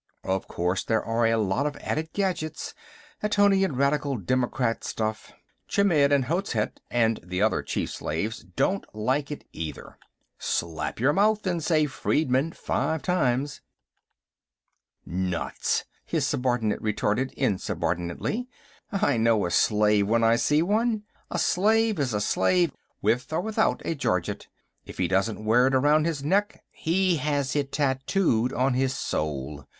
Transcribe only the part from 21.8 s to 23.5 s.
is a slave, with or